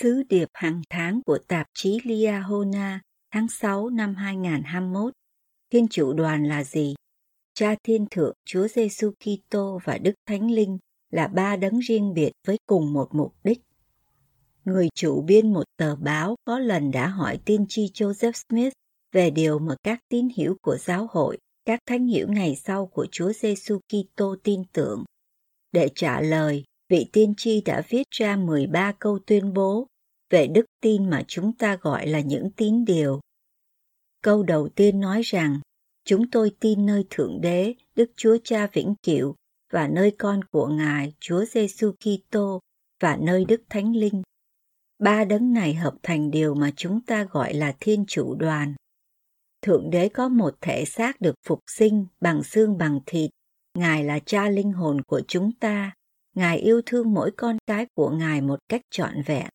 [0.00, 3.00] Sứ điệp hàng tháng của tạp chí Liahona
[3.32, 5.12] tháng 6 năm 2021.
[5.72, 6.94] Thiên chủ đoàn là gì?
[7.54, 10.78] Cha Thiên Thượng Chúa Giêsu Kitô và Đức Thánh Linh
[11.10, 13.58] là ba đấng riêng biệt với cùng một mục đích.
[14.64, 18.72] Người chủ biên một tờ báo có lần đã hỏi tiên tri Joseph Smith
[19.12, 23.06] về điều mà các tín hữu của giáo hội, các thánh hữu ngày sau của
[23.12, 25.04] Chúa Giêsu Kitô tin tưởng.
[25.72, 29.86] Để trả lời, vị tiên tri đã viết ra 13 câu tuyên bố
[30.30, 33.20] về đức tin mà chúng ta gọi là những tín điều.
[34.22, 35.60] Câu đầu tiên nói rằng,
[36.04, 39.34] chúng tôi tin nơi Thượng Đế, Đức Chúa Cha vĩnh cửu
[39.72, 42.60] và nơi con của Ngài, Chúa Giêsu Kitô
[43.00, 44.22] và nơi Đức Thánh Linh.
[44.98, 48.74] Ba đấng này hợp thành điều mà chúng ta gọi là Thiên Chủ Đoàn.
[49.62, 53.30] Thượng Đế có một thể xác được phục sinh bằng xương bằng thịt.
[53.78, 55.92] Ngài là cha linh hồn của chúng ta.
[56.36, 59.46] Ngài yêu thương mỗi con cái của Ngài một cách trọn vẹn.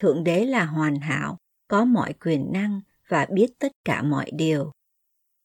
[0.00, 1.38] Thượng Đế là hoàn hảo,
[1.68, 4.72] có mọi quyền năng và biết tất cả mọi điều.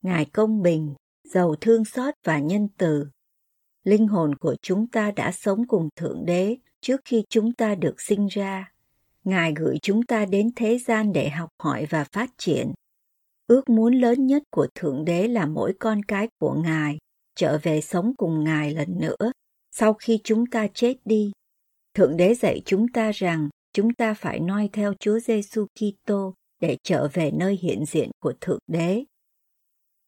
[0.01, 0.93] Ngài công bình,
[1.23, 3.07] giàu thương xót và nhân từ.
[3.83, 8.01] Linh hồn của chúng ta đã sống cùng Thượng Đế trước khi chúng ta được
[8.01, 8.71] sinh ra.
[9.23, 12.71] Ngài gửi chúng ta đến thế gian để học hỏi và phát triển.
[13.47, 16.97] Ước muốn lớn nhất của Thượng Đế là mỗi con cái của Ngài
[17.35, 19.31] trở về sống cùng Ngài lần nữa
[19.71, 21.31] sau khi chúng ta chết đi.
[21.93, 26.77] Thượng Đế dạy chúng ta rằng chúng ta phải noi theo Chúa Giêsu Kitô để
[26.83, 29.03] trở về nơi hiện diện của Thượng Đế.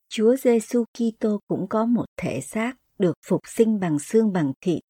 [0.10, 4.82] Chúa Giêsu Kitô cũng có một thể xác được phục sinh bằng xương bằng thịt.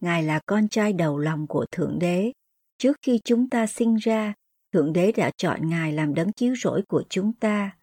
[0.00, 2.32] Ngài là con trai đầu lòng của Thượng Đế.
[2.78, 4.34] Trước khi chúng ta sinh ra,
[4.72, 7.76] Thượng Đế đã chọn Ngài làm đấng cứu rỗi của chúng ta.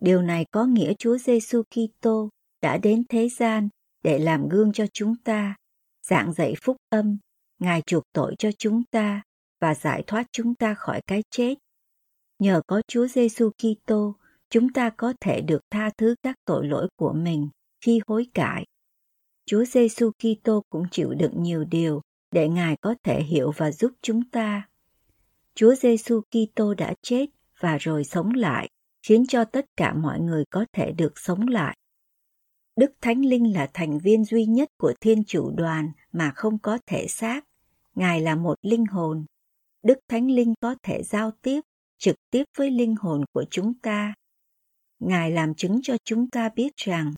[0.00, 2.28] Điều này có nghĩa Chúa Giêsu Kitô
[2.62, 3.68] đã đến thế gian
[4.02, 5.54] để làm gương cho chúng ta,
[6.02, 7.18] giảng dạy phúc âm,
[7.58, 9.22] Ngài chuộc tội cho chúng ta
[9.60, 11.54] và giải thoát chúng ta khỏi cái chết.
[12.38, 14.16] Nhờ có Chúa Giêsu Kitô,
[14.50, 17.48] chúng ta có thể được tha thứ các tội lỗi của mình
[17.80, 18.64] khi hối cải.
[19.46, 23.92] Chúa Giêsu Kitô cũng chịu đựng nhiều điều để Ngài có thể hiểu và giúp
[24.02, 24.68] chúng ta.
[25.54, 27.26] Chúa Giêsu Kitô đã chết
[27.60, 28.68] và rồi sống lại,
[29.02, 31.76] khiến cho tất cả mọi người có thể được sống lại.
[32.76, 36.78] Đức Thánh Linh là thành viên duy nhất của Thiên Chủ đoàn mà không có
[36.86, 37.44] thể xác.
[37.94, 39.24] Ngài là một linh hồn.
[39.82, 41.60] Đức Thánh Linh có thể giao tiếp
[41.98, 44.14] trực tiếp với linh hồn của chúng ta.
[44.98, 47.12] Ngài làm chứng cho chúng ta biết rằng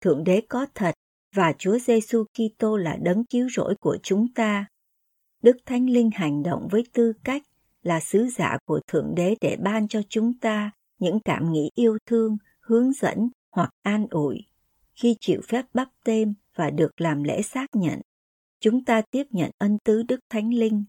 [0.00, 0.94] Thượng Đế có thật
[1.34, 4.66] và Chúa Giêsu Kitô là đấng cứu rỗi của chúng ta.
[5.42, 7.42] Đức Thánh Linh hành động với tư cách
[7.82, 11.98] là sứ giả của Thượng Đế để ban cho chúng ta những cảm nghĩ yêu
[12.06, 14.44] thương, hướng dẫn hoặc an ủi.
[15.00, 18.00] Khi chịu phép bắp tên và được làm lễ xác nhận,
[18.60, 20.84] chúng ta tiếp nhận ân tứ Đức Thánh Linh.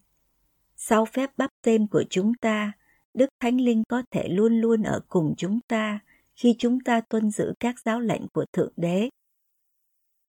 [0.76, 2.72] Sau phép bắp tên của chúng ta,
[3.14, 6.00] Đức Thánh Linh có thể luôn luôn ở cùng chúng ta
[6.36, 9.10] khi chúng ta tuân giữ các giáo lệnh của Thượng Đế.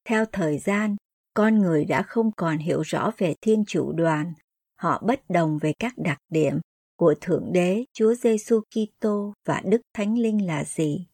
[0.05, 0.97] Theo thời gian,
[1.35, 4.33] con người đã không còn hiểu rõ về Thiên Chủ đoàn,
[4.77, 6.61] họ bất đồng về các đặc điểm
[6.97, 11.07] của Thượng Đế, Chúa Giêsu Kitô và Đức Thánh Linh là gì.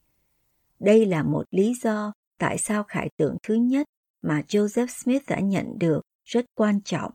[0.81, 3.87] Đây là một lý do tại sao khải tượng thứ nhất
[4.23, 7.13] mà Joseph Smith đã nhận được rất quan trọng.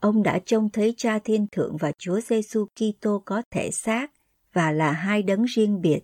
[0.00, 4.12] Ông đã trông thấy Cha Thiên Thượng và Chúa Giêsu Kitô có thể xác
[4.52, 6.00] và là hai đấng riêng biệt.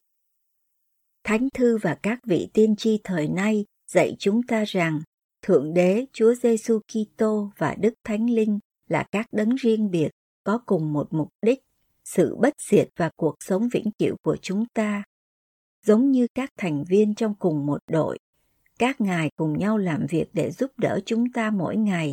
[1.25, 5.01] Thánh thư và các vị tiên tri thời nay dạy chúng ta rằng
[5.43, 8.59] Thượng Đế, Chúa Giêsu Kitô và Đức Thánh Linh
[8.89, 10.09] là các đấng riêng biệt
[10.45, 11.61] có cùng một mục đích,
[12.05, 15.03] sự bất diệt và cuộc sống vĩnh cửu của chúng ta.
[15.87, 18.19] Giống như các thành viên trong cùng một đội,
[18.79, 22.13] các ngài cùng nhau làm việc để giúp đỡ chúng ta mỗi ngày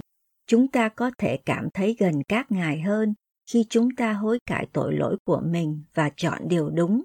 [0.50, 3.13] chúng ta có thể cảm thấy gần các ngài hơn
[3.51, 7.04] khi chúng ta hối cải tội lỗi của mình và chọn điều đúng.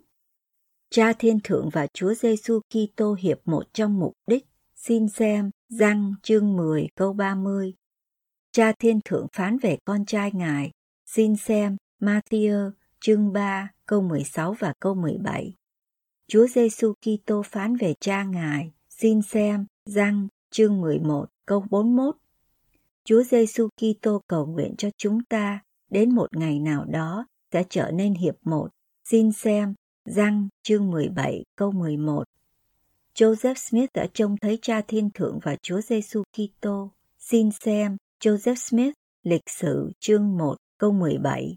[0.90, 4.44] Cha Thiên Thượng và Chúa Giêsu Kitô hiệp một trong mục đích.
[4.74, 7.74] Xin xem Răng chương 10 câu 30.
[8.52, 10.70] Cha Thiên Thượng phán về con trai Ngài.
[11.06, 12.70] Xin xem Matthew
[13.00, 15.54] chương 3 câu 16 và câu 17.
[16.26, 18.72] Chúa Giêsu Kitô phán về cha Ngài.
[18.88, 22.16] Xin xem Răng chương 11 câu 41.
[23.04, 25.60] Chúa Giêsu Kitô cầu nguyện cho chúng ta
[25.90, 28.68] đến một ngày nào đó sẽ trở nên hiệp một.
[29.04, 29.74] Xin xem
[30.04, 32.24] Răng chương 17 câu 11.
[33.14, 36.90] Joseph Smith đã trông thấy Cha Thiên Thượng và Chúa Giêsu Kitô.
[37.18, 41.56] Xin xem Joseph Smith, lịch sử chương 1 câu 17.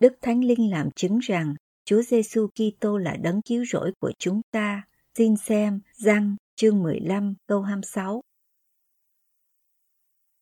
[0.00, 4.40] Đức Thánh Linh làm chứng rằng Chúa Giêsu Kitô là đấng cứu rỗi của chúng
[4.50, 4.82] ta.
[5.18, 8.22] Xin xem Răng chương 15 câu 26.